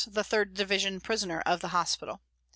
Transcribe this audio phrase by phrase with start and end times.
[0.07, 2.21] the 3rd Division prisoner of the hospital.